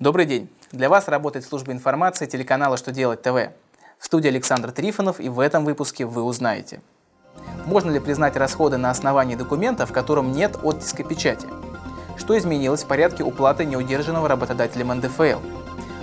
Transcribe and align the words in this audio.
Добрый 0.00 0.26
день! 0.26 0.50
Для 0.72 0.88
вас 0.88 1.06
работает 1.06 1.46
служба 1.46 1.70
информации 1.70 2.26
телеканала 2.26 2.76
«Что 2.76 2.90
делать 2.90 3.22
ТВ». 3.22 3.52
В 3.96 4.04
студии 4.04 4.26
Александр 4.26 4.72
Трифонов 4.72 5.20
и 5.20 5.28
в 5.28 5.38
этом 5.38 5.64
выпуске 5.64 6.04
вы 6.04 6.24
узнаете. 6.24 6.80
Можно 7.64 7.92
ли 7.92 8.00
признать 8.00 8.34
расходы 8.34 8.76
на 8.76 8.90
основании 8.90 9.36
документа, 9.36 9.86
в 9.86 9.92
котором 9.92 10.32
нет 10.32 10.58
оттиска 10.64 11.04
печати? 11.04 11.46
Что 12.16 12.36
изменилось 12.36 12.82
в 12.82 12.88
порядке 12.88 13.22
уплаты 13.22 13.64
неудержанного 13.64 14.26
работодателем 14.26 14.88
НДФЛ? 14.88 15.38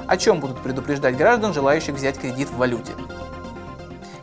О 0.08 0.18
чем 0.18 0.40
будут 0.40 0.64
предупреждать 0.64 1.18
граждан, 1.18 1.54
желающих 1.54 1.96
взять 1.96 2.18
кредит 2.18 2.50
в 2.50 2.56
валюте? 2.56 2.94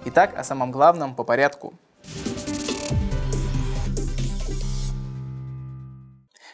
Итак, 0.07 0.33
о 0.39 0.45
самом 0.45 0.73
главном 0.73 1.15
по 1.15 1.25
порядку– 1.25 1.75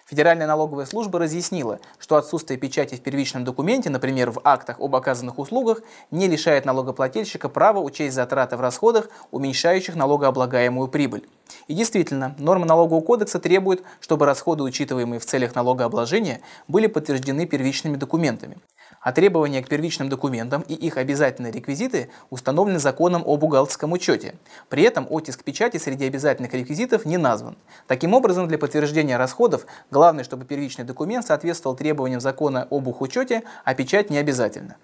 Федеральная 0.07 0.47
налоговая 0.47 0.85
служба 0.85 1.19
разъяснила, 1.19 1.81
что 1.99 2.17
отсутствие 2.17 2.61
печати 2.61 2.95
в 2.95 3.01
первичном 3.01 3.43
документе, 3.43 3.89
например, 3.89 4.31
в 4.31 4.41
актах 4.45 4.79
об 4.79 4.95
оказанных 4.95 5.39
услугах, 5.39 5.81
не 6.11 6.29
лишает 6.29 6.67
налогоплательщика 6.67 7.49
права 7.49 7.81
учесть 7.81 8.15
затраты 8.15 8.59
в 8.59 8.61
расходах, 8.61 9.09
уменьшающих 9.31 9.97
налогооблагаемую 9.97 10.89
прибыль. 10.89 11.27
И 11.69 11.75
действительно, 11.75 12.35
нормы 12.39 12.67
налогового 12.67 13.01
кодекса 13.01 13.39
требуют, 13.39 13.83
чтобы 14.01 14.27
расходы, 14.27 14.63
учитываемые 14.63 15.21
в 15.21 15.25
целях 15.25 15.55
налогообложения, 15.55 16.43
были 16.69 16.87
подтверждены 16.87 17.47
первичными 17.47 17.97
документами. 17.97 18.59
А 19.05 19.13
требования 19.13 19.63
к 19.63 19.69
первичным 19.69 20.09
документам 20.09 20.63
и 20.63 20.73
их 20.73 20.97
обязательные 20.97 21.53
реквизиты 21.53 22.09
установлены 22.31 22.79
законом 22.79 23.23
о 23.27 23.37
бухгалтерском 23.37 23.93
учете. 23.93 24.35
При 24.71 24.83
этом 24.83 25.07
оттиск 25.11 25.45
печати 25.45 25.77
среди 25.77 26.07
обязательных 26.07 26.55
реквизитов 26.55 27.05
не 27.05 27.19
назван. 27.19 27.57
Таким 27.87 28.15
образом, 28.15 28.49
для 28.49 28.57
подтверждения 28.57 29.19
расходов 29.19 29.67
главное, 29.91 30.25
чтобы 30.25 30.47
первичный 30.47 30.87
документ 30.87 31.27
соответствовал 31.27 31.77
требованиям 31.77 32.21
закона 32.21 32.67
об 32.71 32.89
учете, 32.89 33.43
а 33.65 33.75
печать 33.75 34.09
не 34.09 34.17
обязательно. 34.17 34.77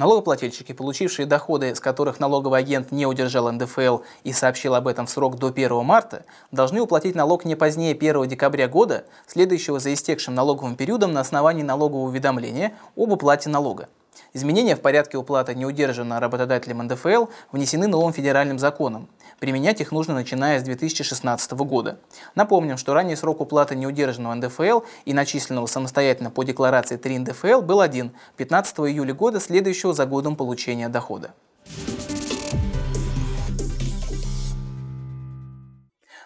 Налогоплательщики, 0.00 0.72
получившие 0.72 1.26
доходы, 1.26 1.74
с 1.74 1.78
которых 1.78 2.20
налоговый 2.20 2.58
агент 2.58 2.90
не 2.90 3.04
удержал 3.04 3.52
НДФЛ 3.52 3.98
и 4.24 4.32
сообщил 4.32 4.74
об 4.74 4.88
этом 4.88 5.04
в 5.04 5.10
срок 5.10 5.36
до 5.36 5.48
1 5.48 5.84
марта, 5.84 6.24
должны 6.50 6.80
уплатить 6.80 7.14
налог 7.14 7.44
не 7.44 7.54
позднее 7.54 7.92
1 7.92 8.26
декабря 8.26 8.66
года, 8.66 9.04
следующего 9.26 9.78
за 9.78 9.92
истекшим 9.92 10.34
налоговым 10.34 10.74
периодом 10.74 11.12
на 11.12 11.20
основании 11.20 11.62
налогового 11.62 12.06
уведомления 12.06 12.72
об 12.96 13.12
уплате 13.12 13.50
налога. 13.50 13.90
Изменения 14.32 14.76
в 14.76 14.80
порядке 14.80 15.18
уплаты 15.18 15.54
неудержанного 15.54 16.20
работодателем 16.20 16.78
НДФЛ 16.78 17.26
внесены 17.52 17.86
новым 17.86 18.12
федеральным 18.12 18.58
законом. 18.58 19.08
Применять 19.38 19.80
их 19.80 19.92
нужно 19.92 20.14
начиная 20.14 20.60
с 20.60 20.62
2016 20.62 21.52
года. 21.52 21.98
Напомним, 22.34 22.76
что 22.76 22.94
ранний 22.94 23.16
срок 23.16 23.40
уплаты 23.40 23.74
неудержанного 23.74 24.34
НДФЛ 24.34 24.80
и 25.04 25.12
начисленного 25.12 25.66
самостоятельно 25.66 26.30
по 26.30 26.42
декларации 26.44 26.96
3 26.96 27.18
НДФЛ 27.20 27.60
был 27.62 27.80
один– 27.80 28.12
15 28.36 28.78
июля 28.80 29.14
года, 29.14 29.40
следующего 29.40 29.94
за 29.94 30.06
годом 30.06 30.36
получения 30.36 30.88
дохода. 30.88 31.32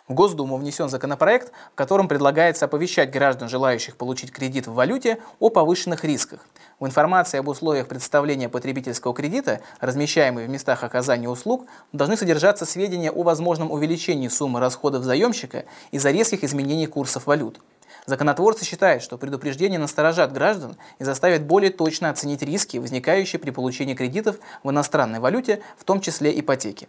В 0.07 0.13
Госдуму 0.13 0.59
внесен 0.59 0.91
законопроект, 0.91 1.51
в 1.73 1.77
котором 1.77 2.09
предлагается 2.09 2.67
оповещать 2.67 3.11
граждан, 3.11 3.49
желающих 3.49 3.97
получить 3.97 4.33
кредит 4.33 4.67
в 4.67 4.75
валюте, 4.75 5.19
о 5.39 5.49
повышенных 5.49 6.05
рисках. 6.05 6.41
В 6.79 6.85
информации 6.85 7.39
об 7.39 7.49
условиях 7.49 7.89
представления 7.89 8.51
потребительского 8.51 9.15
кредита, 9.15 9.63
размещаемой 9.81 10.47
в 10.47 10.51
местах 10.51 10.85
оказания 10.85 11.31
услуг, 11.31 11.65
должны 11.93 12.19
содержаться 12.19 12.67
сведения 12.67 13.11
о 13.11 13.23
возможном 13.23 13.73
увеличении 13.73 14.29
суммы 14.29 14.61
расходов 14.61 15.05
заемщика 15.05 15.65
из-за 15.91 16.11
резких 16.11 16.45
изменений 16.45 16.87
курсов 16.87 17.27
валют. 17.27 17.63
Законотворцы 18.05 18.67
считают, 18.67 19.03
что 19.03 19.17
предупреждения 19.17 19.79
насторожат 19.79 20.35
граждан 20.35 20.77
и 20.99 21.05
заставят 21.05 21.45
более 21.45 21.71
точно 21.71 22.11
оценить 22.11 22.43
риски, 22.43 22.77
возникающие 22.77 23.41
при 23.41 23.51
получении 23.51 23.95
кредитов 23.95 24.37
в 24.63 24.71
иностранной 24.71 25.21
валюте, 25.21 25.63
в 25.79 25.85
том 25.85 26.03
числе 26.03 26.39
ипотеки. 26.39 26.89